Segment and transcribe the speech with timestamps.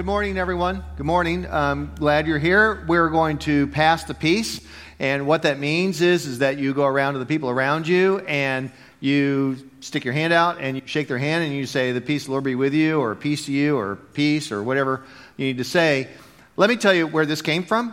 [0.00, 0.82] Good morning, everyone.
[0.96, 1.46] Good morning.
[1.46, 2.86] I'm glad you're here.
[2.88, 4.58] We're going to pass the peace.
[4.98, 8.20] And what that means is, is that you go around to the people around you
[8.20, 12.00] and you stick your hand out and you shake their hand and you say, The
[12.00, 15.04] peace the Lord be with you, or peace to you, or peace, or whatever
[15.36, 16.08] you need to say.
[16.56, 17.92] Let me tell you where this came from.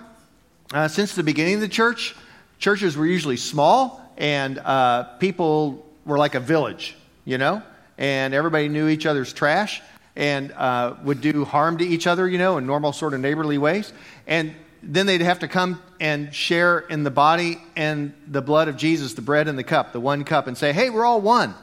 [0.74, 2.16] Uh, since the beginning of the church,
[2.58, 7.62] churches were usually small and uh, people were like a village, you know,
[7.98, 9.82] and everybody knew each other's trash
[10.18, 13.60] and uh, would do harm to each other, you know, in normal sort of neighborly
[13.60, 13.94] ways.
[14.26, 18.78] And then they'd have to come and share in the body and the blood of
[18.78, 21.54] Jesus, the bread and the cup, the one cup, and say, hey, we're all one.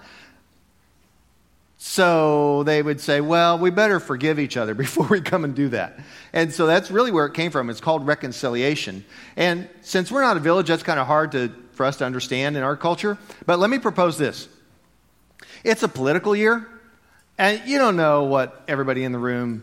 [1.78, 5.70] So they would say, well, we better forgive each other before we come and do
[5.70, 5.98] that.
[6.32, 7.70] And so that's really where it came from.
[7.70, 9.05] It's called reconciliation.
[9.36, 12.56] And since we're not a village, that's kind of hard to, for us to understand
[12.56, 13.18] in our culture.
[13.46, 14.48] But let me propose this
[15.64, 16.68] it's a political year.
[17.38, 19.62] And you don't know what everybody in the room,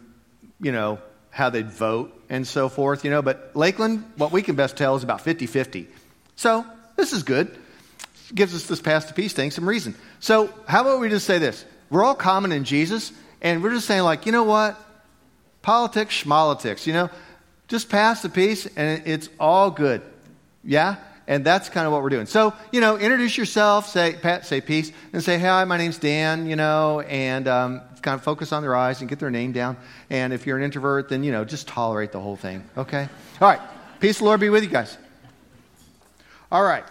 [0.59, 4.55] you know, how they'd vote and so forth, you know, but Lakeland, what we can
[4.55, 5.87] best tell is about 50 50.
[6.35, 6.65] So
[6.97, 7.57] this is good.
[8.33, 9.95] Gives us this pass to peace thing some reason.
[10.19, 11.65] So how about we just say this?
[11.89, 13.11] We're all common in Jesus,
[13.41, 14.79] and we're just saying, like, you know what?
[15.61, 17.09] Politics, schmolitics, you know,
[17.67, 20.01] just pass the peace and it's all good.
[20.63, 20.97] Yeah?
[21.31, 22.25] And that's kind of what we're doing.
[22.25, 26.45] So, you know, introduce yourself, say, Pat, say peace, and say, hi, my name's Dan,
[26.45, 29.77] you know, and um, kind of focus on their eyes and get their name down.
[30.09, 33.07] And if you're an introvert, then, you know, just tolerate the whole thing, okay?
[33.39, 33.61] All right.
[34.01, 34.97] Peace the Lord be with you guys.
[36.51, 36.83] All right.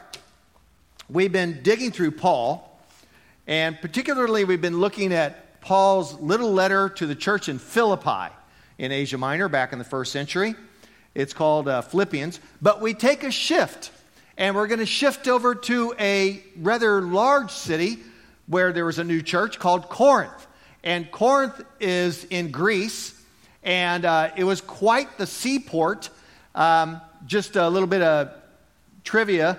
[1.10, 2.80] We've been digging through Paul,
[3.46, 8.34] and particularly we've been looking at Paul's little letter to the church in Philippi
[8.78, 10.54] in Asia Minor back in the first century.
[11.14, 12.40] It's called uh, Philippians.
[12.62, 13.90] But we take a shift
[14.36, 17.98] and we're going to shift over to a rather large city
[18.46, 20.46] where there was a new church called Corinth.
[20.82, 23.20] And Corinth is in Greece,
[23.62, 26.10] and uh, it was quite the seaport.
[26.54, 28.30] Um, just a little bit of
[29.04, 29.58] trivia.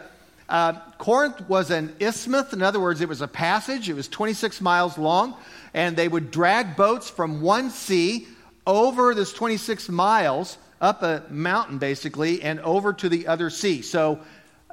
[0.49, 2.51] Uh, Corinth was an isthmus.
[2.51, 3.87] In other words, it was a passage.
[3.87, 5.35] It was 26 miles long,
[5.73, 8.27] and they would drag boats from one sea
[8.67, 13.81] over this 26 miles up a mountain, basically, and over to the other sea.
[13.81, 14.19] So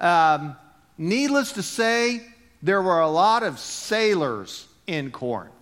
[0.00, 0.56] um,
[0.97, 2.22] needless to say,
[2.62, 5.53] there were a lot of sailors in Corinth.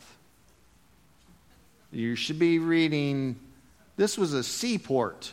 [1.90, 3.38] You should be reading,
[3.96, 5.32] this was a seaport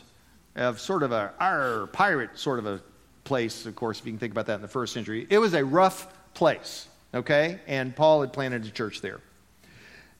[0.56, 2.80] of sort of a arr, pirate sort of a
[3.24, 5.26] place, of course, if you can think about that in the first century.
[5.30, 7.60] It was a rough place, okay?
[7.66, 9.20] And Paul had planted a church there.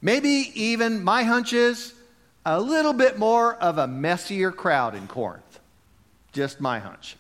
[0.01, 1.95] Maybe even, my hunch is,
[2.45, 5.61] a little bit more of a messier crowd in Corinth.
[6.33, 7.17] Just my hunch.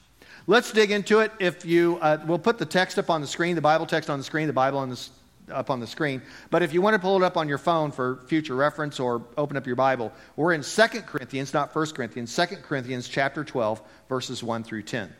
[0.47, 1.32] Let's dig into it.
[1.38, 4.19] If you, uh, we'll put the text up on the screen, the Bible text on
[4.19, 5.09] the screen, the Bible on the,
[5.50, 6.21] up on the screen.
[6.50, 9.22] But if you want to pull it up on your phone for future reference or
[9.38, 13.81] open up your Bible, we're in 2 Corinthians, not 1 Corinthians, 2 Corinthians chapter 12,
[14.09, 15.10] verses 1 through 10.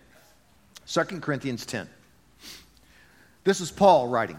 [0.87, 1.89] 2 Corinthians 10.
[3.45, 4.39] This is Paul writing.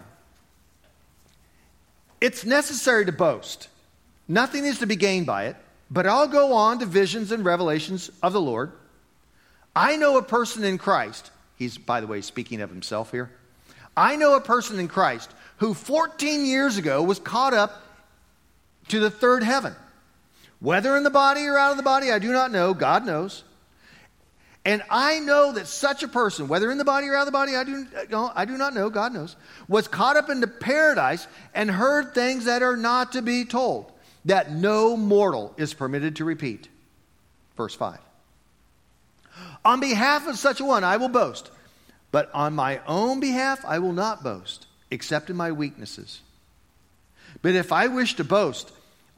[2.20, 3.68] It's necessary to boast.
[4.28, 5.56] Nothing is to be gained by it,
[5.90, 8.72] but I'll go on to visions and revelations of the Lord.
[9.76, 11.30] I know a person in Christ.
[11.56, 13.30] He's, by the way, speaking of himself here.
[13.94, 17.82] I know a person in Christ who 14 years ago was caught up
[18.88, 19.74] to the third heaven.
[20.60, 22.72] Whether in the body or out of the body, I do not know.
[22.72, 23.44] God knows.
[24.64, 27.32] And I know that such a person, whether in the body or out of the
[27.32, 27.86] body, I do,
[28.34, 29.36] I do not know, God knows,
[29.68, 33.92] was caught up into paradise and heard things that are not to be told,
[34.24, 36.68] that no mortal is permitted to repeat.
[37.56, 37.98] Verse 5.
[39.64, 41.50] On behalf of such a one, I will boast.
[42.12, 46.20] But on my own behalf, I will not boast, except in my weaknesses.
[47.42, 48.72] But if I wish to boast,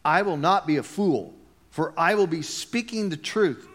[0.05, 1.35] I will not be a fool,
[1.71, 3.69] for I will be speaking the truth.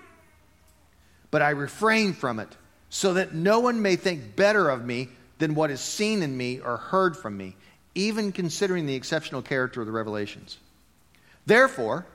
[1.32, 2.50] But I refrain from it,
[2.90, 5.10] so that no one may think better of me
[5.40, 7.56] than what is seen in me or heard from me,
[7.96, 10.58] even considering the exceptional character of the revelations.
[11.46, 12.06] Therefore,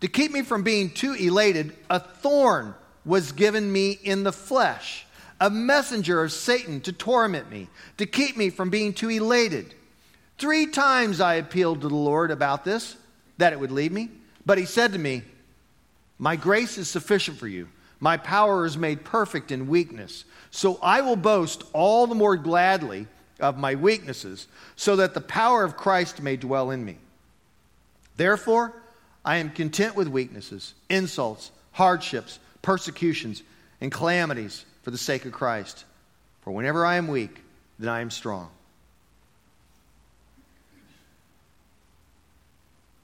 [0.00, 5.06] to keep me from being too elated, a thorn was given me in the flesh,
[5.40, 7.68] a messenger of Satan to torment me,
[7.98, 9.74] to keep me from being too elated.
[10.38, 12.96] Three times I appealed to the Lord about this,
[13.38, 14.08] that it would leave me.
[14.46, 15.22] But he said to me,
[16.18, 17.68] My grace is sufficient for you.
[18.00, 20.24] My power is made perfect in weakness.
[20.50, 23.06] So I will boast all the more gladly
[23.40, 24.46] of my weaknesses,
[24.76, 26.98] so that the power of Christ may dwell in me.
[28.16, 28.72] Therefore,
[29.24, 33.42] I am content with weaknesses, insults, hardships persecutions,
[33.80, 35.84] and calamities for the sake of Christ.
[36.42, 37.42] For whenever I am weak,
[37.78, 38.50] then I am strong.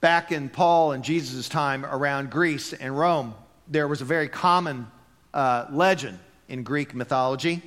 [0.01, 3.35] back in Paul and Jesus' time around Greece and Rome,
[3.67, 4.87] there was a very common
[5.33, 7.61] uh, legend in Greek mythology.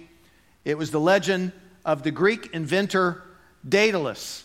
[0.65, 1.53] It was the legend
[1.85, 3.23] of the Greek inventor
[3.69, 4.45] Daedalus.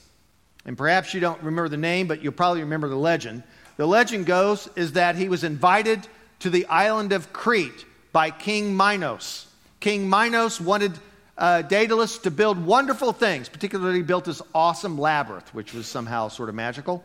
[0.66, 3.44] And perhaps you don't remember the name, but you'll probably remember the legend.
[3.78, 6.08] The legend goes is that he was invited
[6.40, 9.48] to the island of Crete by King Minos.
[9.80, 10.94] King Minos wanted
[11.38, 16.28] uh, Daedalus to build wonderful things, particularly he built this awesome labyrinth, which was somehow
[16.28, 17.04] sort of magical.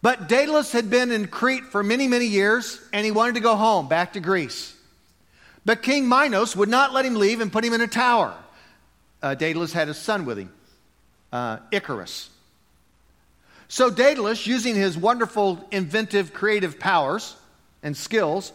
[0.00, 3.56] But Daedalus had been in Crete for many, many years, and he wanted to go
[3.56, 4.74] home, back to Greece.
[5.64, 8.34] But King Minos would not let him leave and put him in a tower.
[9.22, 10.52] Uh, Daedalus had a son with him,
[11.32, 12.30] uh, Icarus.
[13.68, 17.36] So Daedalus, using his wonderful inventive creative powers
[17.82, 18.52] and skills,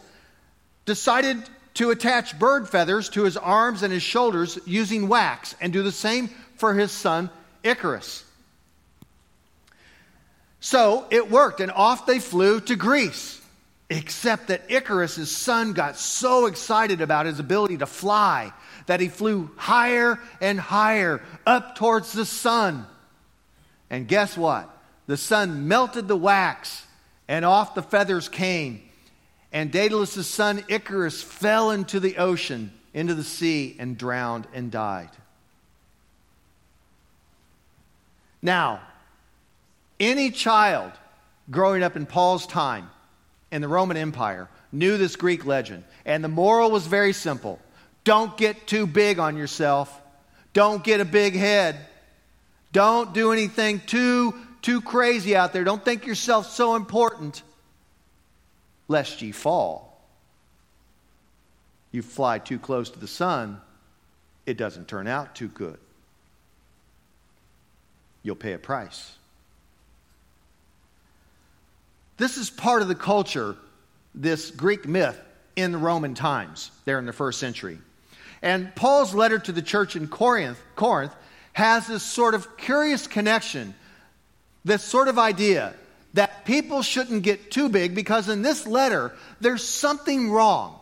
[0.84, 1.38] decided
[1.74, 5.92] to attach bird feathers to his arms and his shoulders using wax and do the
[5.92, 7.30] same for his son
[7.62, 8.24] Icarus.
[10.60, 13.40] So it worked, and off they flew to Greece.
[13.90, 18.52] Except that Icarus' son got so excited about his ability to fly
[18.84, 22.86] that he flew higher and higher up towards the sun.
[23.88, 24.68] And guess what?
[25.06, 26.84] The sun melted the wax,
[27.28, 28.82] and off the feathers came.
[29.52, 35.10] And Daedalus' son Icarus fell into the ocean, into the sea, and drowned and died.
[38.42, 38.80] Now,
[39.98, 40.92] any child
[41.50, 42.90] growing up in Paul's time
[43.50, 45.84] in the Roman Empire knew this Greek legend.
[46.04, 47.58] And the moral was very simple
[48.04, 50.00] don't get too big on yourself,
[50.52, 51.76] don't get a big head,
[52.72, 55.64] don't do anything too, too crazy out there.
[55.64, 57.42] Don't think yourself so important
[58.88, 60.00] lest ye fall.
[61.92, 63.60] You fly too close to the sun,
[64.46, 65.78] it doesn't turn out too good.
[68.22, 69.12] You'll pay a price.
[72.16, 73.56] This is part of the culture,
[74.14, 75.20] this Greek myth
[75.54, 77.78] in the Roman times, there in the first century.
[78.42, 81.14] And Paul's letter to the church in Corinth, Corinth
[81.52, 83.74] has this sort of curious connection,
[84.64, 85.74] this sort of idea
[86.18, 90.76] that people shouldn't get too big because in this letter, there's something wrong.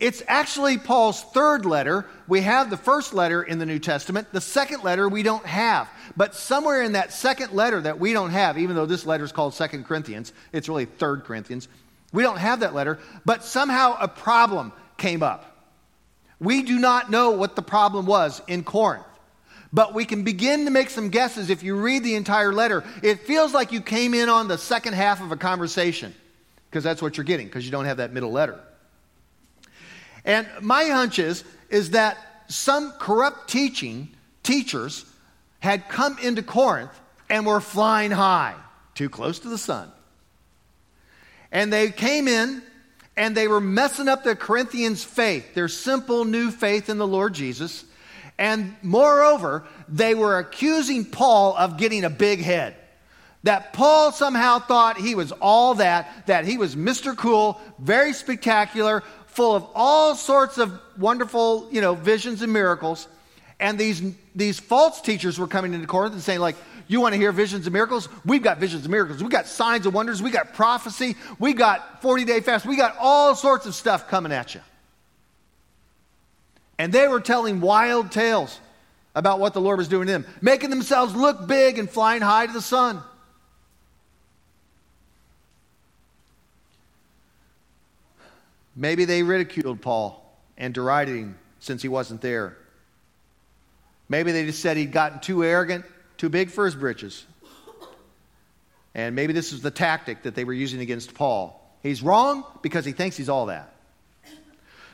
[0.00, 2.06] It's actually Paul's third letter.
[2.26, 4.32] We have the first letter in the New Testament.
[4.32, 5.90] The second letter we don't have.
[6.16, 9.32] But somewhere in that second letter that we don't have, even though this letter is
[9.32, 11.68] called Second Corinthians, it's really Third Corinthians.
[12.10, 15.54] We don't have that letter, but somehow a problem came up.
[16.40, 19.04] We do not know what the problem was in Corinth.
[19.74, 22.84] But we can begin to make some guesses if you read the entire letter.
[23.02, 26.14] It feels like you came in on the second half of a conversation,
[26.70, 28.60] because that's what you're getting, because you don't have that middle letter.
[30.24, 32.16] And my hunch is, is that
[32.46, 35.04] some corrupt teaching teachers
[35.58, 36.92] had come into Corinth
[37.28, 38.54] and were flying high,
[38.94, 39.90] too close to the sun.
[41.50, 42.62] And they came in
[43.16, 47.34] and they were messing up the Corinthians' faith, their simple new faith in the Lord
[47.34, 47.84] Jesus.
[48.38, 52.76] And moreover, they were accusing Paul of getting a big head.
[53.44, 57.16] That Paul somehow thought he was all that, that he was Mr.
[57.16, 63.06] Cool, very spectacular, full of all sorts of wonderful, you know, visions and miracles.
[63.60, 64.02] And these,
[64.34, 67.66] these false teachers were coming into Corinth and saying, like, you want to hear visions
[67.66, 68.08] and miracles?
[68.24, 69.22] We've got visions and miracles.
[69.22, 70.22] We've got signs and wonders.
[70.22, 71.16] We got prophecy.
[71.38, 72.66] We got 40 day fast.
[72.66, 74.60] We got all sorts of stuff coming at you.
[76.84, 78.60] And they were telling wild tales
[79.14, 82.44] about what the Lord was doing to them, making themselves look big and flying high
[82.44, 83.02] to the sun.
[88.76, 92.54] Maybe they ridiculed Paul and derided him since he wasn't there.
[94.10, 95.86] Maybe they just said he'd gotten too arrogant,
[96.18, 97.24] too big for his britches.
[98.94, 101.58] And maybe this is the tactic that they were using against Paul.
[101.82, 103.73] He's wrong because he thinks he's all that.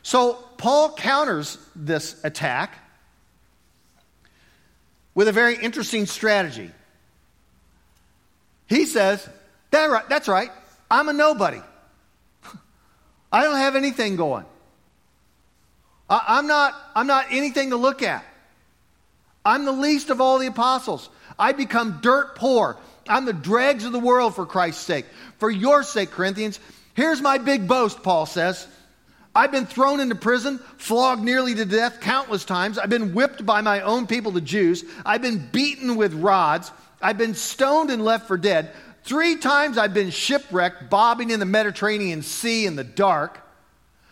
[0.02, 2.78] So Paul counters this attack
[5.14, 6.70] with a very interesting strategy.
[8.66, 9.28] He says,
[9.70, 10.50] That's right,
[10.90, 11.60] I'm a nobody.
[13.32, 14.46] I don't have anything going.
[16.08, 18.24] I, am not, I'm not anything to look at.
[19.44, 21.08] I'm the least of all the apostles.
[21.38, 22.76] I become dirt poor.
[23.08, 25.06] I'm the dregs of the world for Christ's sake.
[25.38, 26.60] For your sake, Corinthians,
[26.94, 28.66] here's my big boast, Paul says.
[29.34, 32.78] I've been thrown into prison, flogged nearly to death countless times.
[32.78, 34.84] I've been whipped by my own people, the Jews.
[35.06, 36.72] I've been beaten with rods.
[37.00, 38.72] I've been stoned and left for dead.
[39.04, 43.40] Three times I've been shipwrecked, bobbing in the Mediterranean Sea in the dark.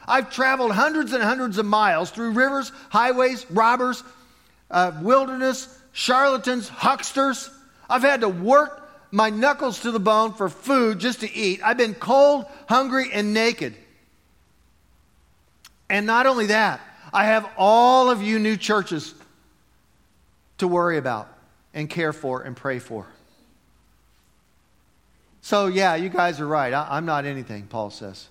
[0.07, 4.03] I've traveled hundreds and hundreds of miles through rivers, highways, robbers,
[4.71, 7.51] uh, wilderness, charlatans, hucksters.
[7.91, 11.61] I've had to work my knuckles to the bone for food just to eat.
[11.63, 13.75] I've been cold, hungry, and naked.
[15.91, 16.81] And not only that,
[17.13, 19.15] I have all of you new churches
[20.59, 21.29] to worry about
[21.73, 23.07] and care for and pray for.
[25.41, 26.73] So, yeah, you guys are right.
[26.73, 28.29] I, am not anything, Paul says.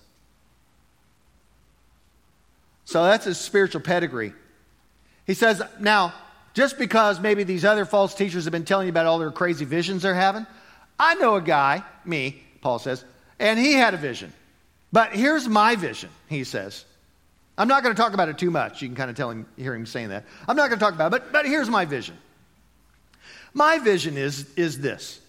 [2.84, 4.32] So that's his spiritual pedigree.
[5.26, 6.14] He says, now,
[6.54, 9.64] just because maybe these other false teachers have been telling you about all their crazy
[9.64, 10.46] visions they're having,
[10.98, 13.04] I know a guy, me, Paul says,
[13.38, 14.32] and he had a vision.
[14.92, 16.84] But here's my vision, he says.
[17.58, 18.80] I'm not going to talk about it too much.
[18.80, 20.24] You can kind of tell him, hear him saying that.
[20.46, 22.16] I'm not going to talk about it, but, but here's my vision.
[23.52, 25.20] My vision is, is this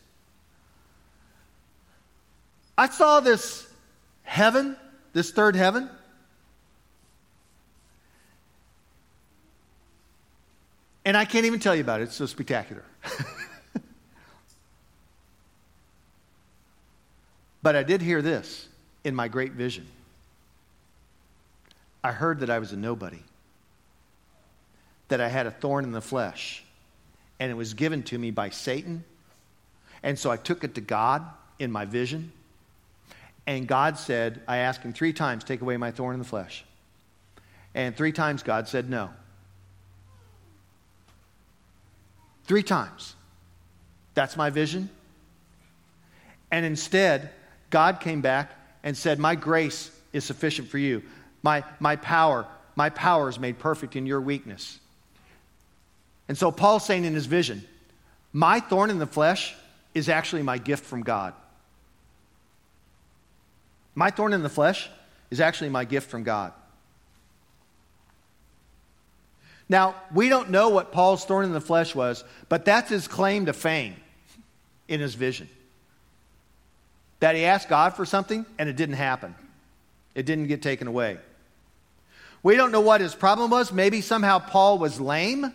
[2.78, 3.68] I saw this
[4.24, 4.78] heaven,
[5.12, 5.90] this third heaven.
[11.04, 12.04] And I can't even tell you about it.
[12.04, 12.84] It's so spectacular.
[17.64, 18.68] but I did hear this
[19.04, 19.88] in my great vision.
[22.04, 23.22] I heard that I was a nobody,
[25.10, 26.64] that I had a thorn in the flesh,
[27.40, 29.04] and it was given to me by Satan.
[30.04, 31.26] And so I took it to God
[31.58, 32.32] in my vision.
[33.46, 36.64] And God said, I asked him three times, take away my thorn in the flesh.
[37.74, 39.10] And three times God said no.
[42.46, 43.16] Three times.
[44.14, 44.90] That's my vision.
[46.52, 47.30] And instead,
[47.70, 48.52] God came back
[48.84, 51.04] and said, My grace is sufficient for you.
[51.42, 54.80] My, my power, my power is made perfect in your weakness.
[56.28, 57.66] And so Paul's saying in his vision,
[58.32, 59.56] My thorn in the flesh
[59.94, 61.34] is actually my gift from God.
[63.96, 64.90] My thorn in the flesh
[65.32, 66.54] is actually my gift from God.
[69.68, 73.46] Now, we don't know what Paul's thorn in the flesh was, but that's his claim
[73.46, 73.96] to fame
[74.88, 75.48] in his vision.
[77.20, 79.36] That he asked God for something and it didn't happen,
[80.16, 81.18] it didn't get taken away.
[82.42, 83.72] We don't know what his problem was.
[83.72, 85.54] Maybe somehow Paul was lame,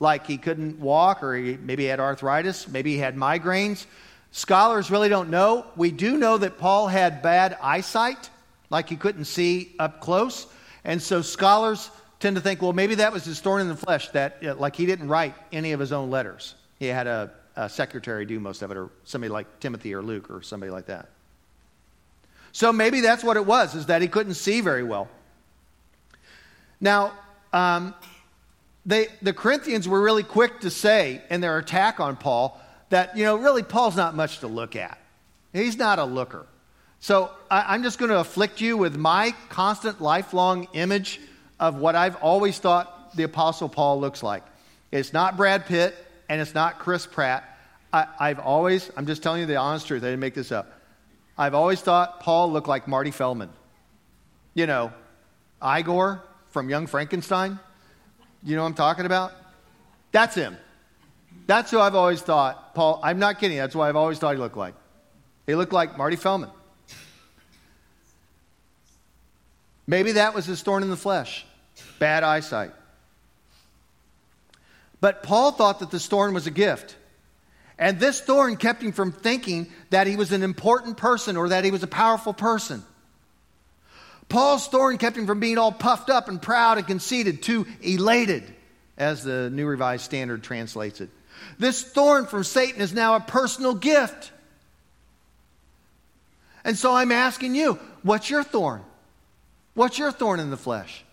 [0.00, 3.86] like he couldn't walk, or he, maybe had arthritis, maybe he had migraines.
[4.30, 5.66] Scholars really don't know.
[5.76, 8.30] We do know that Paul had bad eyesight,
[8.70, 10.46] like he couldn't see up close.
[10.84, 14.08] And so scholars tend to think, well, maybe that was his thorn in the flesh,
[14.10, 16.54] that uh, like he didn't write any of his own letters.
[16.78, 20.30] He had a, a secretary do most of it, or somebody like Timothy or Luke
[20.30, 21.10] or somebody like that.
[22.52, 25.08] So maybe that's what it was, is that he couldn't see very well.
[26.82, 27.12] Now,
[27.52, 27.94] um,
[28.84, 32.60] they, the Corinthians were really quick to say in their attack on Paul
[32.90, 34.98] that, you know, really Paul's not much to look at.
[35.52, 36.44] He's not a looker.
[36.98, 41.20] So I, I'm just going to afflict you with my constant, lifelong image
[41.60, 44.42] of what I've always thought the Apostle Paul looks like.
[44.90, 45.94] It's not Brad Pitt
[46.28, 47.48] and it's not Chris Pratt.
[47.92, 50.72] I, have always, I'm just telling you the honest truth, I didn't make this up.
[51.36, 53.50] I've always thought Paul looked like Marty Feldman.
[54.54, 54.92] You know,
[55.62, 57.58] Igor from Young Frankenstein.
[58.42, 59.32] You know what I'm talking about?
[60.12, 60.56] That's him.
[61.46, 64.40] That's who I've always thought, Paul, I'm not kidding, that's what I've always thought he
[64.40, 64.74] looked like.
[65.46, 66.50] He looked like Marty Feldman.
[69.86, 71.44] Maybe that was his thorn in the flesh
[71.98, 72.72] bad eyesight.
[75.00, 76.96] But Paul thought that this thorn was a gift.
[77.78, 81.64] And this thorn kept him from thinking that he was an important person or that
[81.64, 82.84] he was a powerful person.
[84.28, 88.44] Paul's thorn kept him from being all puffed up and proud and conceited, too elated,
[88.96, 91.10] as the New Revised Standard translates it.
[91.58, 94.32] This thorn from Satan is now a personal gift.
[96.64, 98.82] And so I'm asking you, what's your thorn?
[99.74, 101.04] What's your thorn in the flesh?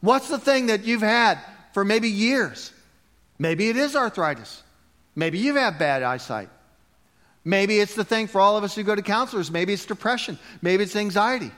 [0.00, 1.38] What's the thing that you've had
[1.72, 2.72] for maybe years?
[3.38, 4.62] Maybe it is arthritis.
[5.14, 6.48] Maybe you've had bad eyesight.
[7.44, 9.50] Maybe it's the thing for all of us who go to counselors.
[9.50, 10.38] Maybe it's depression.
[10.60, 11.50] Maybe it's anxiety.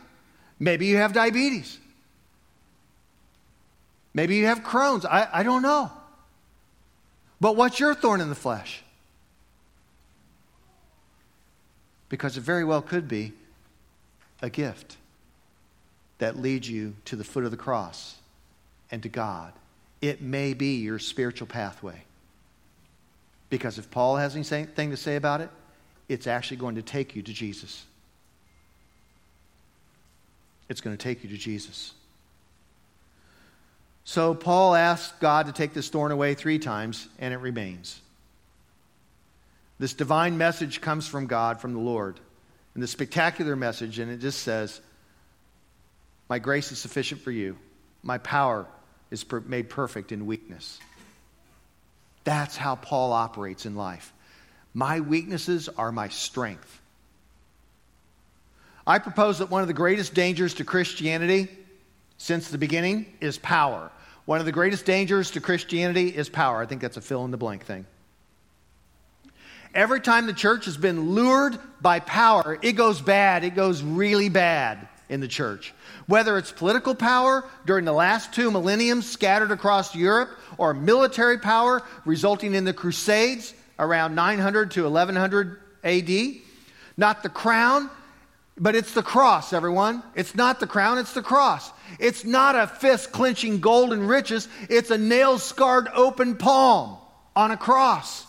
[0.59, 1.79] Maybe you have diabetes.
[4.15, 5.05] Maybe you have Crohn's.
[5.05, 5.91] I, I don't know.
[7.41, 8.83] But what's your thorn in the flesh?
[12.09, 13.33] Because it very well could be
[14.41, 14.97] a gift
[16.19, 18.15] that leads you to the foot of the cross
[18.91, 19.53] and to God.
[20.01, 22.05] It may be your spiritual pathway.
[23.51, 25.51] Because if Paul has anything to say about it,
[26.09, 27.85] it's actually going to take you to Jesus.
[30.69, 31.93] It's going to take you to Jesus.
[34.05, 38.01] So Paul asked God to take this thorn away three times, and it remains.
[39.79, 42.21] This divine message comes from God, from the Lord.
[42.75, 44.81] And the spectacular message, and it just says,
[46.29, 47.57] My grace is sufficient for you.
[48.03, 48.67] My power
[49.11, 50.79] is made perfect in weakness.
[52.25, 54.14] That's how Paul operates in life.
[54.75, 56.81] My weaknesses are my strength.
[58.87, 61.49] I propose that one of the greatest dangers to Christianity
[62.19, 63.91] since the beginning is power.
[64.27, 66.61] One of the greatest dangers to Christianity is power.
[66.61, 67.87] I think that's a fill in the blank thing.
[69.75, 73.45] Every time the church has been lured by power, it goes bad.
[73.45, 75.75] It goes really bad in the church.
[76.07, 81.83] Whether it's political power during the last two millenniums scattered across Europe, or military power
[82.05, 86.11] resulting in the Crusades around 900 to 1100 AD.
[86.97, 87.91] Not the crown,
[88.57, 90.03] but it's the cross, everyone.
[90.15, 91.71] It's not the crown, it's the cross.
[91.99, 96.99] It's not a fist clenching golden riches, it's a nail scarred open palm
[97.35, 98.27] on a cross.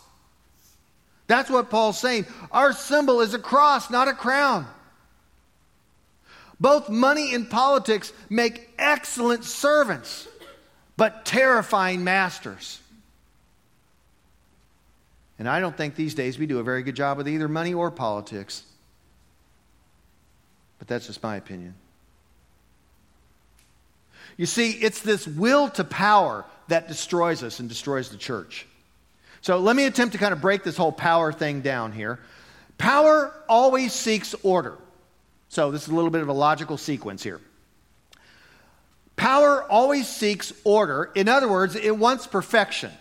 [1.27, 2.25] That's what Paul's saying.
[2.51, 4.67] Our symbol is a cross, not a crown.
[6.59, 10.27] Both money and politics make excellent servants,
[10.97, 12.79] but terrifying masters.
[15.37, 17.73] And I don't think these days we do a very good job with either money
[17.73, 18.63] or politics.
[20.79, 21.75] But that's just my opinion.
[24.37, 28.67] You see, it's this will to power that destroys us and destroys the church.
[29.41, 32.19] So let me attempt to kind of break this whole power thing down here.
[32.77, 34.77] Power always seeks order.
[35.49, 37.39] So this is a little bit of a logical sequence here.
[39.15, 41.11] Power always seeks order.
[41.15, 42.91] In other words, it wants perfection.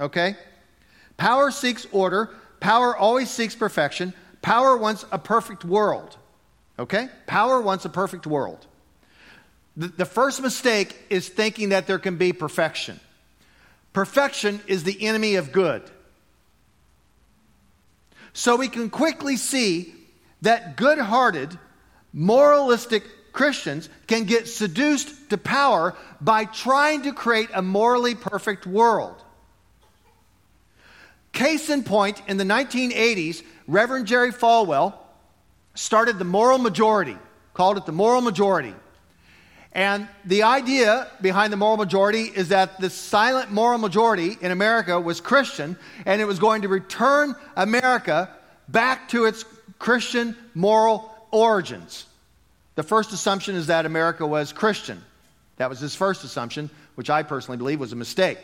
[0.00, 0.36] Okay?
[1.20, 2.30] Power seeks order.
[2.60, 4.14] Power always seeks perfection.
[4.40, 6.16] Power wants a perfect world.
[6.78, 7.10] Okay?
[7.26, 8.66] Power wants a perfect world.
[9.76, 12.98] The, the first mistake is thinking that there can be perfection.
[13.92, 15.82] Perfection is the enemy of good.
[18.32, 19.92] So we can quickly see
[20.40, 21.58] that good hearted,
[22.14, 23.02] moralistic
[23.34, 29.22] Christians can get seduced to power by trying to create a morally perfect world.
[31.32, 34.94] Case in point, in the 1980s, Reverend Jerry Falwell
[35.74, 37.16] started the moral majority,
[37.54, 38.74] called it the moral majority.
[39.72, 45.00] And the idea behind the moral majority is that the silent moral majority in America
[45.00, 48.28] was Christian, and it was going to return America
[48.68, 49.44] back to its
[49.78, 52.06] Christian moral origins.
[52.74, 55.02] The first assumption is that America was Christian.
[55.58, 58.38] That was his first assumption, which I personally believe was a mistake.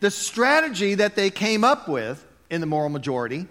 [0.00, 3.46] The strategy that they came up with in the moral majority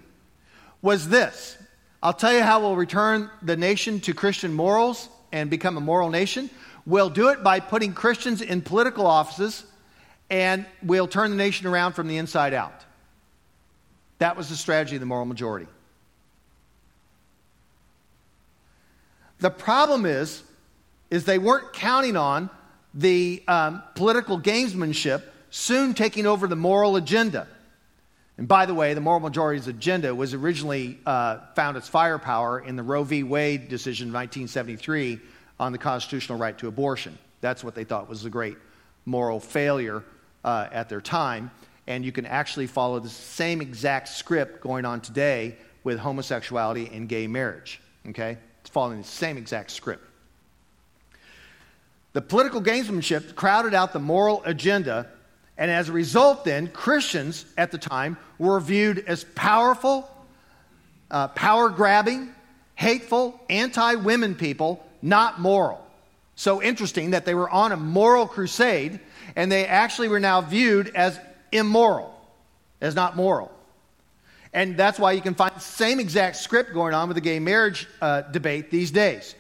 [0.82, 1.58] was this
[2.02, 6.10] I'll tell you how we'll return the nation to Christian morals and become a moral
[6.10, 6.50] nation.
[6.86, 9.64] We'll do it by putting Christians in political offices,
[10.30, 12.86] and we'll turn the nation around from the inside out.
[14.18, 15.68] That was the strategy of the moral majority.
[19.40, 20.44] The problem is,
[21.10, 22.50] is they weren't counting on
[22.94, 27.48] the um, political gamesmanship soon taking over the moral agenda.
[28.38, 32.76] And by the way, the moral majority's agenda was originally uh, found its firepower in
[32.76, 33.24] the Roe v.
[33.24, 35.20] Wade decision of 1973
[35.60, 37.18] on the constitutional right to abortion.
[37.42, 38.58] That's what they thought was a great
[39.06, 40.04] moral failure
[40.46, 41.52] uh, at their time.
[41.88, 47.10] And you can actually follow the same exact script going on today with homosexuality and
[47.10, 47.82] gay marriage.
[48.08, 48.38] Okay?
[48.62, 50.06] It's following the same exact script.
[52.14, 55.10] The political gamesmanship crowded out the moral agenda
[55.60, 60.10] and as a result, then, Christians at the time were viewed as powerful,
[61.12, 62.34] uh, power grabbing,
[62.76, 65.86] hateful, anti women people, not moral.
[66.36, 69.02] So interesting that they were on a moral crusade
[69.36, 71.20] and they actually were now viewed as
[71.52, 72.18] immoral,
[72.80, 73.52] as not moral.
[74.54, 77.40] And that's why you can find the same exact script going on with the gay
[77.40, 79.36] marriage uh, debate these days.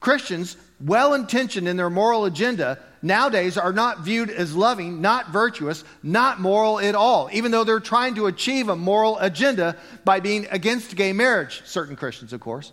[0.00, 5.84] Christians, well intentioned in their moral agenda, nowadays are not viewed as loving, not virtuous,
[6.02, 10.46] not moral at all, even though they're trying to achieve a moral agenda by being
[10.50, 12.72] against gay marriage, certain Christians, of course.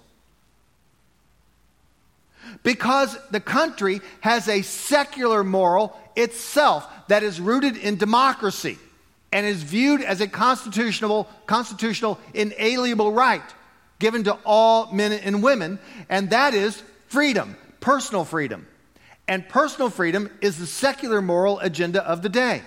[2.63, 8.77] Because the country has a secular moral itself that is rooted in democracy
[9.31, 13.43] and is viewed as a constitutional, constitutional inalienable right
[13.99, 18.65] given to all men and women, and that is freedom, personal freedom.
[19.27, 22.63] And personal freedom is the secular moral agenda of the day.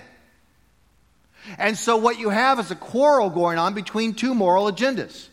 [1.57, 5.27] And so, what you have is a quarrel going on between two moral agendas.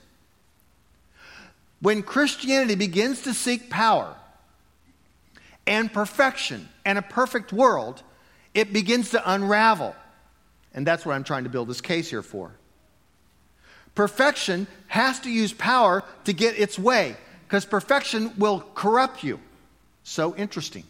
[1.81, 4.13] When Christianity begins to seek power
[5.69, 8.03] and perfection and a perfect world,
[8.55, 9.95] it begins to unravel.
[10.75, 12.51] And that's what I'm trying to build this case here for.
[13.95, 19.39] Perfection has to use power to get its way because perfection will corrupt you.
[20.09, 20.85] So interesting.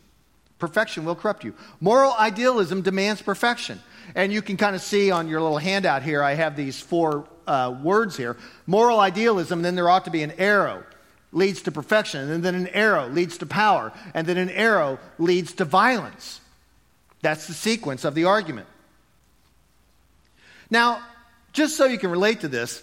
[0.59, 1.55] Perfection will corrupt you.
[1.81, 3.81] Moral idealism demands perfection.
[4.15, 7.27] And you can kind of see on your little handout here, I have these four
[7.47, 10.85] uh, words here moral idealism, then there ought to be an arrow
[11.33, 15.55] leads to perfection, and then an arrow leads to power, and then an arrow leads
[15.55, 16.43] to violence.
[17.23, 18.67] That's the sequence of the argument.
[20.71, 21.01] Now,
[21.55, 22.83] just so you can relate to this,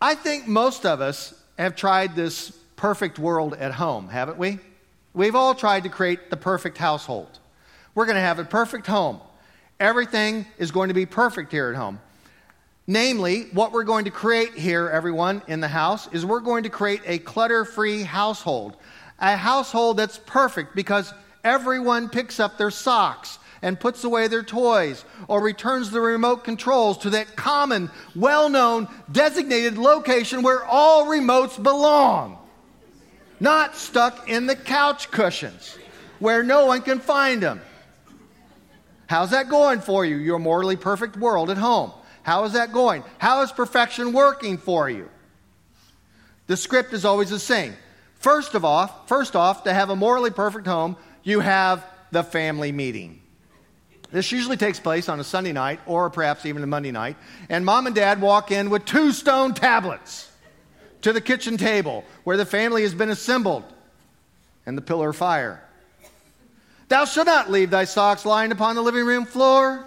[0.00, 4.58] I think most of us have tried this perfect world at home, haven't we?
[5.14, 7.38] We've all tried to create the perfect household.
[7.94, 9.20] We're going to have a perfect home.
[9.78, 12.00] Everything is going to be perfect here at home.
[12.86, 16.68] Namely, what we're going to create here, everyone in the house, is we're going to
[16.68, 18.76] create a clutter free household.
[19.20, 25.04] A household that's perfect because everyone picks up their socks and puts away their toys
[25.28, 31.60] or returns the remote controls to that common, well known, designated location where all remotes
[31.62, 32.38] belong.
[33.40, 35.76] Not stuck in the couch cushions
[36.18, 37.60] where no one can find them.
[39.06, 41.92] How's that going for you, your morally perfect world at home?
[42.22, 43.04] How is that going?
[43.18, 45.08] How is perfection working for you?
[46.46, 47.74] The script is always the same.
[48.16, 52.72] First of all, first off, to have a morally perfect home, you have the family
[52.72, 53.20] meeting.
[54.10, 57.16] This usually takes place on a Sunday night or perhaps even a Monday night,
[57.48, 60.30] and mom and dad walk in with two stone tablets
[61.04, 63.62] to the kitchen table where the family has been assembled
[64.64, 65.62] and the pillar of fire.
[66.88, 69.84] Thou shalt not leave thy socks lying upon the living room floor.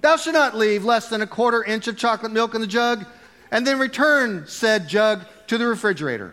[0.00, 3.04] Thou shalt not leave less than a quarter inch of chocolate milk in the jug,
[3.50, 6.32] and then return said jug to the refrigerator.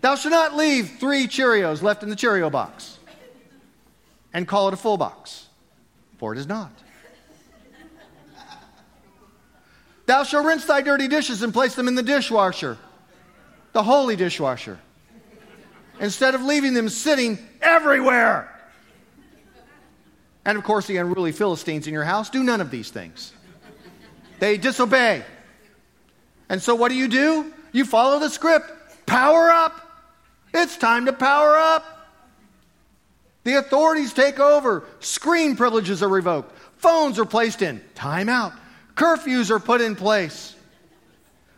[0.00, 3.00] Thou shalt not leave three Cheerios left in the Cheerio box
[4.32, 5.48] and call it a full box,
[6.18, 6.70] for it is not.
[10.10, 12.76] Thou shalt rinse thy dirty dishes and place them in the dishwasher,
[13.70, 14.80] the holy dishwasher,
[16.00, 18.52] instead of leaving them sitting everywhere.
[20.44, 23.32] And of course, the unruly Philistines in your house do none of these things.
[24.40, 25.24] They disobey.
[26.48, 27.54] And so, what do you do?
[27.70, 29.80] You follow the script power up.
[30.52, 31.84] It's time to power up.
[33.44, 34.82] The authorities take over.
[34.98, 36.58] Screen privileges are revoked.
[36.78, 38.56] Phones are placed in timeout.
[39.00, 40.54] Curfews are put in place.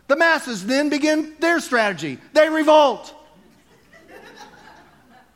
[0.07, 2.17] The masses then begin their strategy.
[2.31, 3.13] They revolt.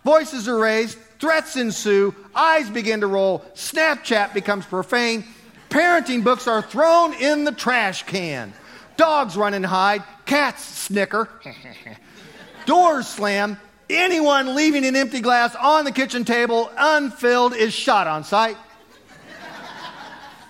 [0.06, 0.98] Voices are raised.
[1.20, 5.26] Threats ensue, eyes begin to roll, Snapchat becomes profane,
[5.70, 8.54] parenting books are thrown in the trash can,
[8.98, 11.28] dogs run and hide, cats snicker,
[12.68, 13.58] doors slam,
[13.90, 18.58] anyone leaving an empty glass on the kitchen table unfilled is shot on sight.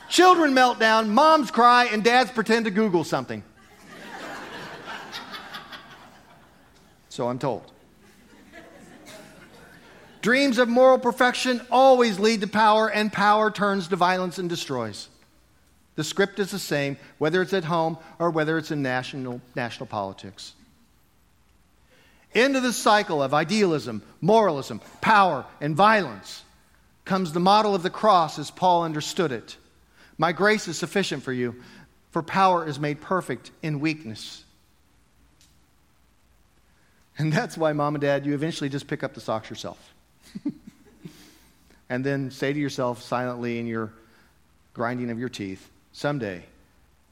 [0.10, 3.44] Children melt down, moms cry, and dads pretend to Google something.
[7.10, 7.72] So I'm told.
[10.22, 15.10] Dreams of moral perfection always lead to power, and power turns to violence and destroys.
[15.96, 19.88] The script is the same, whether it's at home or whether it's in national, national
[19.88, 20.54] politics.
[22.34, 26.44] Into this cycle of idealism, moralism, power, and violence
[27.04, 29.58] comes the model of the cross as Paul understood it.
[30.18, 31.56] My grace is sufficient for you,
[32.12, 34.44] for power is made perfect in weakness.
[37.18, 39.94] And that's why, mom and dad, you eventually just pick up the socks yourself.
[41.90, 43.92] and then say to yourself silently in your
[44.74, 46.44] grinding of your teeth, someday,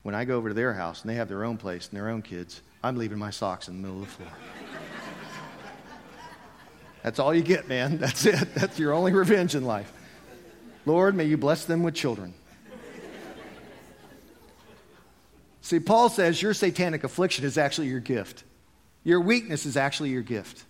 [0.04, 2.10] when I go over to their house and they have their own place and their
[2.10, 4.30] own kids, I'm leaving my socks in the middle of the floor.
[7.04, 7.98] That's all you get, man.
[7.98, 8.54] That's it.
[8.54, 9.92] That's your only revenge in life.
[10.86, 12.36] Lord, may you bless them with children.
[15.66, 18.44] See, Paul says your satanic affliction is actually your gift.
[19.04, 20.64] Your weakness is actually your gift.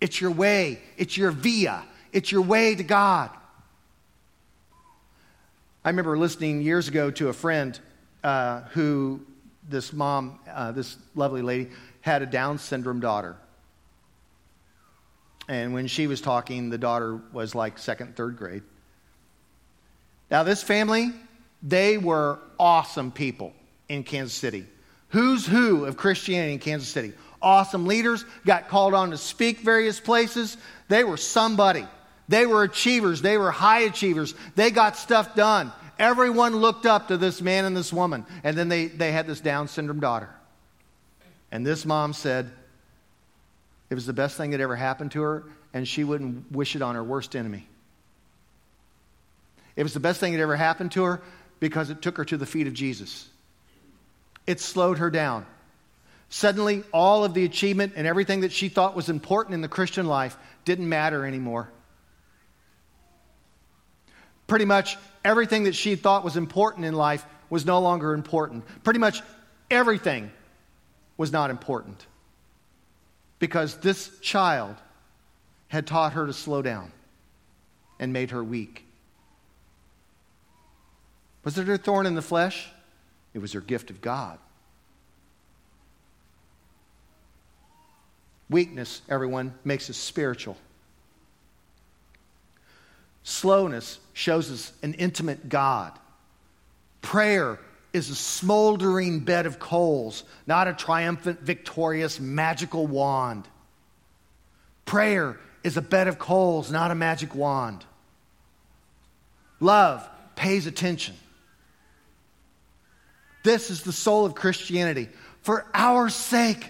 [0.00, 3.30] It's your way, it's your via, it's your way to God.
[5.84, 7.78] I remember listening years ago to a friend
[8.24, 9.20] uh, who,
[9.68, 13.36] this mom, uh, this lovely lady, had a Down syndrome daughter.
[15.46, 18.64] And when she was talking, the daughter was like second, third grade.
[20.32, 21.12] Now, this family,
[21.62, 23.52] they were awesome people
[23.88, 24.66] in Kansas City.
[25.10, 27.12] Who's who of Christianity in Kansas City?
[27.46, 30.56] awesome leaders, got called on to speak various places.
[30.88, 31.86] They were somebody.
[32.28, 33.22] They were achievers.
[33.22, 34.34] They were high achievers.
[34.56, 35.72] They got stuff done.
[35.98, 38.26] Everyone looked up to this man and this woman.
[38.44, 40.28] And then they, they had this Down syndrome daughter.
[41.52, 42.50] And this mom said
[43.88, 46.82] it was the best thing that ever happened to her, and she wouldn't wish it
[46.82, 47.66] on her worst enemy.
[49.76, 51.22] It was the best thing that ever happened to her
[51.60, 53.28] because it took her to the feet of Jesus.
[54.46, 55.46] It slowed her down.
[56.28, 60.06] Suddenly, all of the achievement and everything that she thought was important in the Christian
[60.06, 61.70] life didn't matter anymore.
[64.46, 68.64] Pretty much everything that she thought was important in life was no longer important.
[68.84, 69.22] Pretty much
[69.70, 70.30] everything
[71.16, 72.06] was not important
[73.38, 74.76] because this child
[75.68, 76.92] had taught her to slow down
[77.98, 78.84] and made her weak.
[81.44, 82.68] Was it her thorn in the flesh?
[83.36, 84.38] It was her gift of God.
[88.48, 90.56] Weakness, everyone, makes us spiritual.
[93.24, 95.92] Slowness shows us an intimate God.
[97.02, 97.58] Prayer
[97.92, 103.46] is a smoldering bed of coals, not a triumphant, victorious, magical wand.
[104.86, 107.84] Prayer is a bed of coals, not a magic wand.
[109.60, 111.14] Love pays attention.
[113.46, 115.08] This is the soul of Christianity.
[115.42, 116.66] For our sake,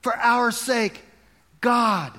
[0.00, 0.98] for our sake,
[1.60, 2.18] God.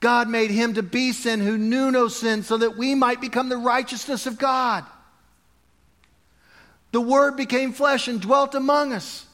[0.00, 3.50] God made him to be sin who knew no sin so that we might become
[3.50, 4.86] the righteousness of God.
[6.92, 9.26] The Word became flesh and dwelt among us.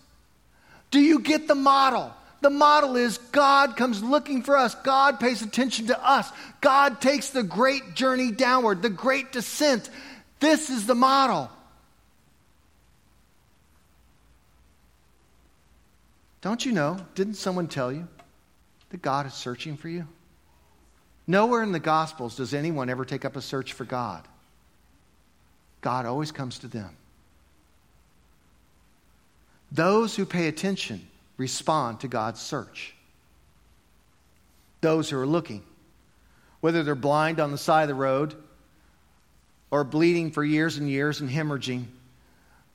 [0.90, 2.12] Do you get the model?
[2.40, 4.74] The model is God comes looking for us.
[4.74, 6.29] God pays attention to us.
[6.61, 9.88] God takes the great journey downward, the great descent.
[10.40, 11.53] This is the model.
[16.40, 16.98] Don't you know?
[17.14, 18.09] Didn't someone tell you
[18.90, 20.07] that God is searching for you?
[21.26, 24.26] Nowhere in the Gospels does anyone ever take up a search for God.
[25.81, 26.90] God always comes to them.
[29.72, 32.94] Those who pay attention respond to God's search.
[34.81, 35.62] Those who are looking,
[36.61, 38.35] whether they're blind on the side of the road
[39.70, 41.85] or bleeding for years and years and hemorrhaging,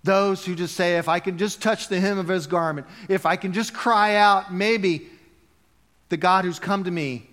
[0.06, 3.26] those who just say, if I can just touch the hem of his garment, if
[3.26, 5.08] I can just cry out, maybe
[6.10, 7.28] the God who's come to me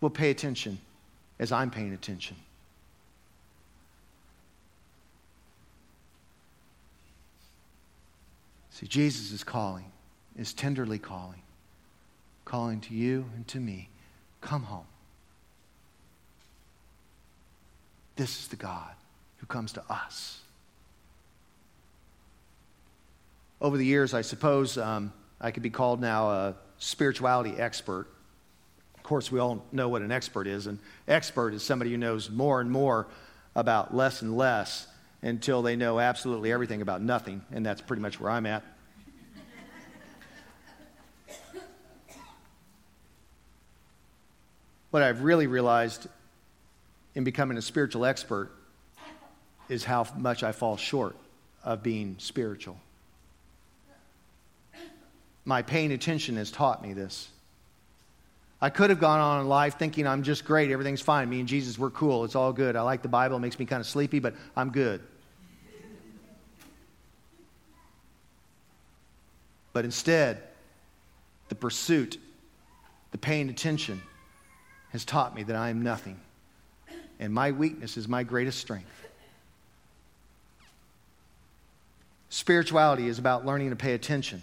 [0.00, 0.78] will pay attention
[1.38, 2.36] as I'm paying attention.
[8.70, 9.84] See, Jesus is calling,
[10.36, 11.42] is tenderly calling,
[12.46, 13.90] calling to you and to me
[14.40, 14.86] come home.
[18.16, 18.92] This is the God
[19.38, 20.40] who comes to us.
[23.62, 28.08] Over the years, I suppose um, I could be called now a spirituality expert.
[28.96, 30.66] Of course, we all know what an expert is.
[30.66, 33.06] An expert is somebody who knows more and more
[33.54, 34.88] about less and less
[35.22, 38.64] until they know absolutely everything about nothing, and that's pretty much where I'm at.
[44.90, 46.08] what I've really realized
[47.14, 48.50] in becoming a spiritual expert
[49.68, 51.14] is how much I fall short
[51.62, 52.76] of being spiritual.
[55.44, 57.28] My paying attention has taught me this.
[58.60, 61.28] I could have gone on in life thinking I'm just great, everything's fine.
[61.28, 62.76] Me and Jesus, we're cool, it's all good.
[62.76, 65.02] I like the Bible, it makes me kind of sleepy, but I'm good.
[69.72, 70.42] But instead,
[71.48, 72.18] the pursuit,
[73.10, 74.00] the paying attention,
[74.90, 76.20] has taught me that I am nothing,
[77.18, 78.86] and my weakness is my greatest strength.
[82.28, 84.42] Spirituality is about learning to pay attention.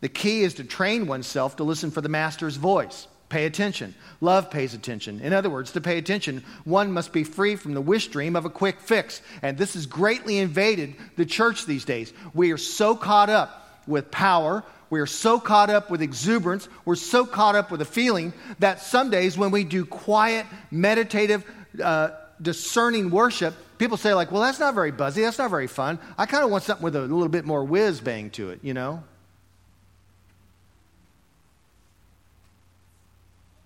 [0.00, 3.06] The key is to train oneself to listen for the master's voice.
[3.28, 3.94] Pay attention.
[4.20, 5.20] Love pays attention.
[5.20, 8.44] In other words, to pay attention, one must be free from the wish dream of
[8.44, 9.22] a quick fix.
[9.40, 12.12] And this has greatly invaded the church these days.
[12.34, 16.96] We are so caught up with power, we are so caught up with exuberance, we're
[16.96, 21.44] so caught up with a feeling that some days when we do quiet, meditative,
[21.82, 22.10] uh,
[22.42, 26.00] discerning worship, people say, like, well, that's not very buzzy, that's not very fun.
[26.18, 28.74] I kind of want something with a little bit more whiz bang to it, you
[28.74, 29.04] know?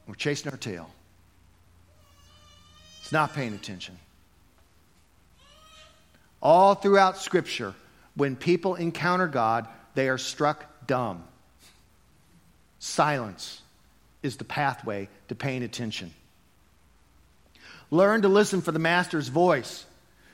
[0.06, 0.90] We're chasing our tail.
[3.00, 3.98] It's not paying attention.
[6.42, 7.74] All throughout Scripture,
[8.16, 11.24] when people encounter God, they are struck dumb.
[12.78, 13.62] Silence
[14.22, 16.12] is the pathway to paying attention.
[17.90, 19.84] Learn to listen for the Master's voice.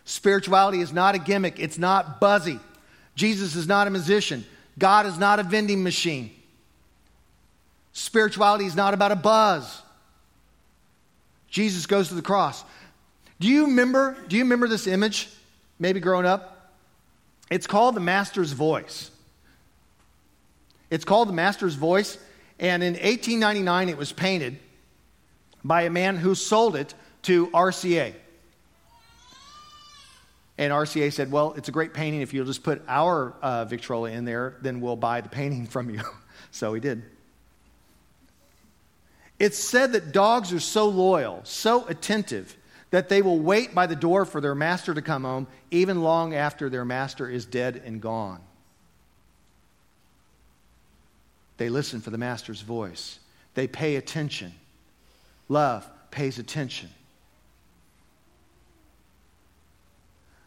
[0.04, 2.58] Spirituality is not a gimmick, it's not buzzy.
[3.14, 4.44] Jesus is not a musician,
[4.78, 6.30] God is not a vending machine.
[7.92, 9.82] Spirituality is not about a buzz.
[11.48, 12.64] Jesus goes to the cross.
[13.40, 14.16] Do you remember?
[14.28, 15.28] Do you remember this image?
[15.78, 16.72] Maybe growing up?
[17.50, 19.10] It's called the Master's Voice.
[20.90, 22.18] It's called The Master's Voice,
[22.58, 24.58] and in 1899 it was painted
[25.64, 28.12] by a man who sold it to RCA.
[30.58, 32.20] And RCA said, Well, it's a great painting.
[32.20, 35.90] If you'll just put our uh, Victrola in there, then we'll buy the painting from
[35.90, 36.02] you.
[36.50, 37.02] so he did.
[39.40, 42.54] It's said that dogs are so loyal, so attentive,
[42.90, 46.34] that they will wait by the door for their master to come home, even long
[46.34, 48.40] after their master is dead and gone.
[51.56, 53.18] They listen for the master's voice,
[53.54, 54.52] they pay attention.
[55.48, 56.88] Love pays attention.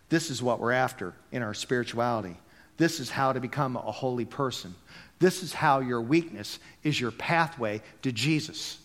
[0.07, 2.37] This is what we're after in our spirituality.
[2.77, 4.75] This is how to become a holy person.
[5.19, 8.77] This is how your weakness is your pathway to Jesus.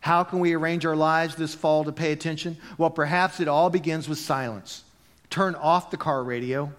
[0.00, 2.58] How can we arrange our lives this fall to pay attention?
[2.76, 4.84] Well, perhaps it all begins with silence.
[5.30, 6.72] Turn off the car radio.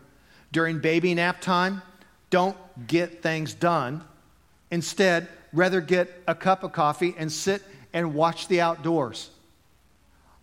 [0.52, 1.82] During baby nap time,
[2.30, 4.04] don't get things done.
[4.72, 9.30] Instead, rather get a cup of coffee and sit and watch the outdoors.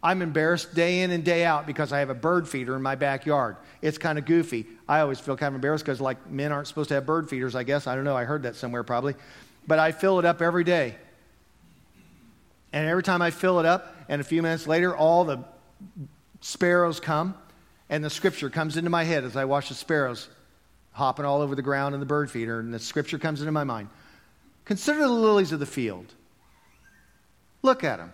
[0.03, 2.97] I'm embarrassed day in and day out because I have a bird feeder in my
[2.97, 3.57] backyard.
[3.83, 4.67] It's kind of goofy.
[4.89, 7.55] I always feel kind of embarrassed because, like, men aren't supposed to have bird feeders,
[7.55, 7.87] I guess.
[7.87, 8.17] I don't know.
[8.17, 9.15] I heard that somewhere probably.
[9.67, 10.97] But I fill it up every day.
[12.73, 15.45] And every time I fill it up, and a few minutes later, all the
[16.41, 17.35] sparrows come,
[17.91, 20.29] and the scripture comes into my head as I watch the sparrows
[20.93, 23.65] hopping all over the ground in the bird feeder, and the scripture comes into my
[23.65, 23.89] mind.
[24.65, 26.13] Consider the lilies of the field.
[27.63, 28.13] Look at them.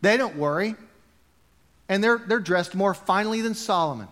[0.00, 0.74] They don't worry.
[1.88, 4.08] And they're, they're dressed more finely than Solomon.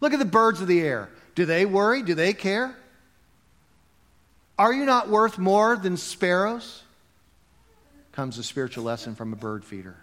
[0.00, 1.08] Look at the birds of the air.
[1.34, 2.02] Do they worry?
[2.02, 2.76] Do they care?
[4.58, 6.82] Are you not worth more than sparrows?
[8.12, 9.96] Comes a spiritual lesson from a bird feeder.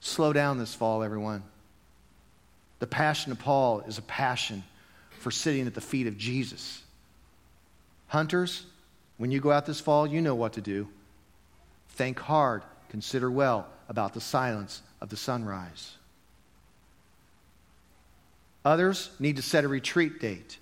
[0.00, 1.42] Slow down this fall, everyone.
[2.80, 4.64] The passion of Paul is a passion
[5.20, 6.82] for sitting at the feet of Jesus.
[8.08, 8.64] Hunters,
[9.16, 10.88] when you go out this fall, you know what to do.
[11.90, 15.92] Think hard, consider well about the silence of the sunrise.
[18.64, 20.58] Others need to set a retreat date.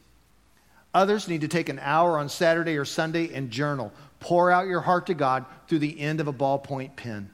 [0.94, 3.92] Others need to take an hour on Saturday or Sunday and journal.
[4.20, 7.30] Pour out your heart to God through the end of a ballpoint pen.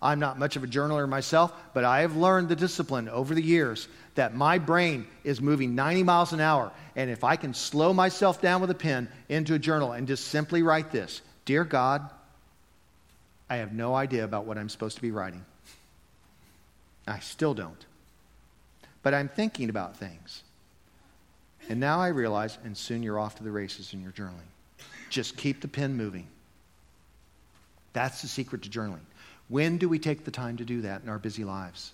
[0.00, 3.42] I'm not much of a journaler myself, but I have learned the discipline over the
[3.42, 3.86] years
[4.16, 6.72] that my brain is moving 90 miles an hour.
[6.96, 10.28] And if I can slow myself down with a pen into a journal and just
[10.28, 12.08] simply write this Dear God,
[13.48, 15.44] I have no idea about what I'm supposed to be writing.
[17.06, 17.84] I still don't
[19.02, 20.42] but I'm thinking about things.
[21.68, 24.50] And now I realize, and soon you're off to the races in your journaling.
[25.10, 26.26] Just keep the pen moving.
[27.92, 29.04] That's the secret to journaling.
[29.48, 31.92] When do we take the time to do that in our busy lives?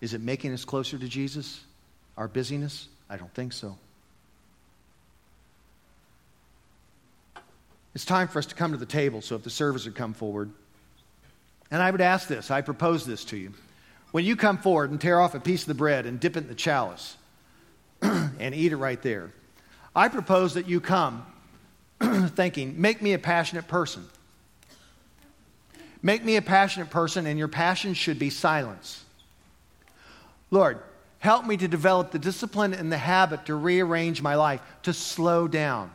[0.00, 1.62] Is it making us closer to Jesus?
[2.16, 2.88] Our busyness?
[3.08, 3.78] I don't think so.
[7.94, 10.12] It's time for us to come to the table, so if the servers would come
[10.12, 10.50] forward.
[11.70, 13.54] And I would ask this, I propose this to you.
[14.16, 16.44] When you come forward and tear off a piece of the bread and dip it
[16.44, 17.18] in the chalice
[18.00, 19.30] and eat it right there,
[19.94, 21.26] I propose that you come
[22.00, 24.06] thinking, make me a passionate person.
[26.00, 29.04] Make me a passionate person, and your passion should be silence.
[30.50, 30.78] Lord,
[31.18, 35.46] help me to develop the discipline and the habit to rearrange my life, to slow
[35.46, 35.90] down.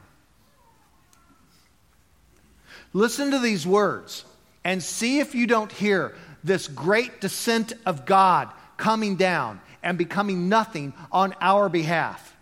[2.94, 4.26] Listen to these words
[4.64, 10.50] and see if you don't hear this great descent of God coming down and becoming
[10.50, 12.36] nothing on our behalf.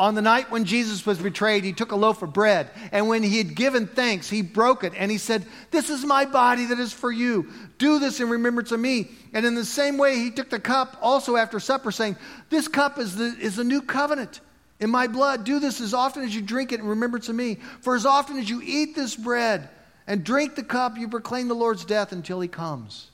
[0.00, 3.22] On the night when Jesus was betrayed, he took a loaf of bread, and when
[3.22, 6.80] he had given thanks, he broke it, and he said, This is my body that
[6.80, 7.48] is for you.
[7.78, 9.10] Do this in remembrance of me.
[9.32, 12.16] And in the same way, he took the cup also after supper, saying,
[12.50, 14.40] This cup is the, is the new covenant
[14.80, 15.44] in my blood.
[15.44, 17.58] Do this as often as you drink it in remembrance of me.
[17.80, 19.68] For as often as you eat this bread
[20.08, 23.11] and drink the cup, you proclaim the Lord's death until he comes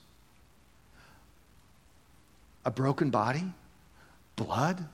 [2.68, 3.44] a broken body,
[4.36, 4.84] blood.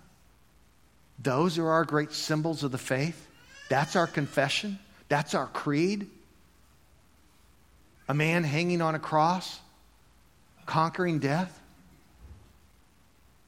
[1.20, 3.26] Those are our great symbols of the faith.
[3.68, 4.78] That's our confession.
[5.08, 6.08] That's our creed.
[8.06, 9.58] A man hanging on a cross,
[10.66, 11.60] conquering death.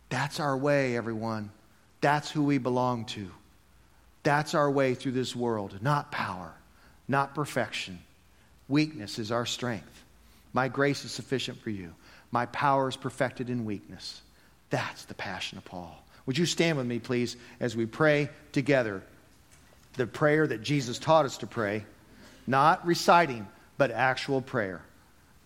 [0.08, 1.52] That's our way, everyone.
[2.00, 3.30] That's who we belong to.
[4.24, 5.78] That's our way through this world.
[5.80, 6.52] Not power,
[7.06, 8.00] not perfection.
[8.68, 10.02] Weakness is our strength.
[10.52, 11.94] My grace is sufficient for you.
[12.32, 14.20] My power is perfected in weakness.
[14.70, 15.96] That's the passion of Paul.
[16.26, 19.02] Would you stand with me, please, as we pray together
[19.94, 21.84] the prayer that Jesus taught us to pray,
[22.46, 23.46] not reciting,
[23.78, 24.82] but actual prayer?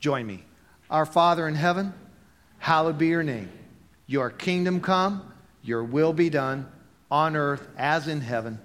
[0.01, 0.43] Join me.
[0.91, 1.93] Our Father in heaven,
[2.59, 3.51] hallowed be your name.
[4.07, 5.23] Your kingdom come,
[5.63, 6.67] your will be done
[7.11, 8.59] on earth as in heaven.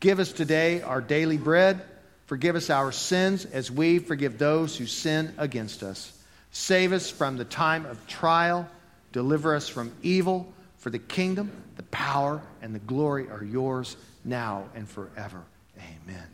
[0.00, 1.80] Give us today our daily bread.
[2.26, 6.12] Forgive us our sins as we forgive those who sin against us.
[6.52, 8.68] Save us from the time of trial.
[9.14, 10.52] Deliver us from evil.
[10.76, 15.40] For the kingdom, the power, and the glory are yours now and forever.
[15.78, 16.26] Amen.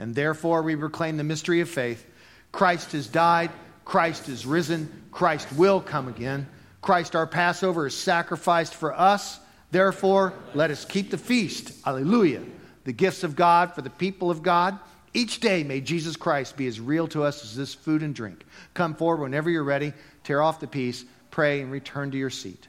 [0.00, 2.04] And therefore, we proclaim the mystery of faith
[2.50, 3.50] Christ has died,
[3.84, 6.48] Christ is risen, Christ will come again.
[6.80, 9.38] Christ, our Passover, is sacrificed for us.
[9.70, 11.72] Therefore, let us keep the feast.
[11.86, 12.42] Alleluia.
[12.84, 14.78] The gifts of God for the people of God.
[15.14, 18.44] Each day, may Jesus Christ be as real to us as this food and drink.
[18.74, 19.92] Come forward whenever you're ready,
[20.24, 21.04] tear off the piece,
[21.34, 22.68] pray, and return to your seat.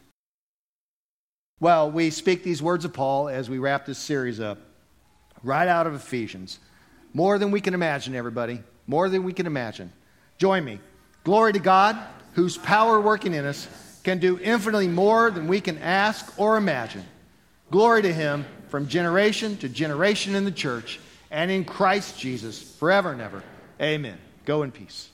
[1.59, 4.57] Well, we speak these words of Paul as we wrap this series up,
[5.43, 6.57] right out of Ephesians.
[7.13, 8.63] More than we can imagine, everybody.
[8.87, 9.93] More than we can imagine.
[10.39, 10.79] Join me.
[11.23, 11.95] Glory to God,
[12.33, 13.67] whose power working in us
[14.03, 17.05] can do infinitely more than we can ask or imagine.
[17.69, 20.99] Glory to him from generation to generation in the church
[21.29, 23.43] and in Christ Jesus forever and ever.
[23.79, 24.17] Amen.
[24.43, 25.09] Go in peace.